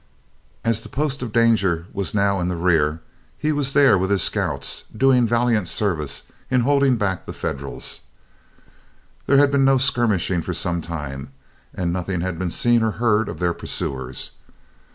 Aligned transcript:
As 0.65 0.81
the 0.81 0.89
post 0.89 1.21
of 1.21 1.31
danger 1.31 1.85
was 1.93 2.15
now 2.15 2.39
in 2.39 2.47
the 2.47 2.55
rear, 2.55 3.01
he 3.37 3.51
was 3.51 3.73
there 3.73 3.99
with 3.99 4.09
his 4.09 4.23
scouts 4.23 4.85
doing 4.97 5.27
valiant 5.27 5.67
service 5.67 6.23
in 6.49 6.61
holding 6.61 6.97
back 6.97 7.27
the 7.27 7.33
Federals. 7.33 8.01
There 9.27 9.37
had 9.37 9.51
been 9.51 9.63
no 9.63 9.77
skirmishing 9.77 10.41
for 10.41 10.55
some 10.55 10.81
time, 10.81 11.29
and 11.71 11.93
nothing 11.93 12.21
had 12.21 12.39
been 12.39 12.49
seen 12.49 12.81
or 12.81 12.93
heard 12.97 13.29
of 13.29 13.37
their 13.37 13.53
pursuers. 13.53 14.31